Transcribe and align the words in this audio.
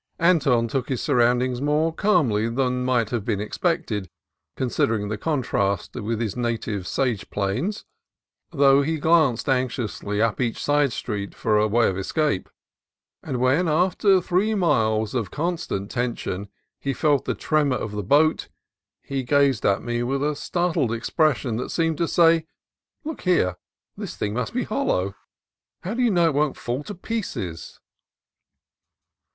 Anton 0.17 0.67
took 0.67 0.89
his 0.89 0.99
surroundings 0.99 1.61
more 1.61 1.93
calmly 1.93 2.49
than 2.49 2.83
might 2.83 3.11
have 3.11 3.23
been 3.23 3.39
expected, 3.39 4.09
considering 4.55 5.09
the 5.09 5.17
contrast 5.19 5.93
with 5.95 6.19
his 6.19 6.35
native 6.35 6.87
sage 6.87 7.29
plains; 7.29 7.85
though 8.49 8.81
he 8.81 8.97
glanced 8.97 9.47
anx 9.47 9.77
iously 9.77 10.19
up 10.19 10.41
each 10.41 10.57
side 10.57 10.91
street 10.91 11.35
for 11.35 11.59
a 11.59 11.67
way 11.67 11.87
of 11.87 11.99
escape. 11.99 12.49
And 13.21 13.39
when 13.39 13.67
after 13.67 14.19
three 14.21 14.55
miles 14.55 15.13
of 15.13 15.29
constant 15.29 15.91
tension 15.91 16.49
he 16.79 16.95
felt 16.95 17.25
the 17.25 17.35
tremor 17.35 17.77
of 17.77 17.91
the 17.91 18.01
boat, 18.01 18.49
he 19.03 19.21
gazed 19.21 19.67
at 19.67 19.83
me 19.83 20.01
with 20.01 20.23
a 20.23 20.35
startled 20.35 20.91
expression 20.91 21.57
that 21.57 21.69
seemed 21.69 21.99
to 21.99 22.07
say, 22.07 22.47
"Look 23.03 23.21
here, 23.21 23.57
this 23.95 24.15
thing 24.17 24.33
must 24.33 24.51
be 24.53 24.63
hollow. 24.63 25.13
How 25.83 25.93
do 25.93 26.01
you 26.01 26.09
know 26.09 26.25
it 26.25 26.33
won't 26.33 26.57
fall 26.57 26.81
to 26.85 26.95
pieces?" 26.95 27.79